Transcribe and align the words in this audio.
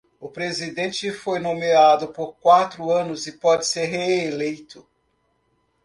O 0.19 0.27
presidente 0.27 1.11
foi 1.11 1.37
nomeado 1.37 2.07
por 2.07 2.33
quatro 2.37 2.89
anos 2.89 3.27
e 3.27 3.33
pode 3.33 3.67
ser 3.67 3.85
reeleito. 3.85 4.83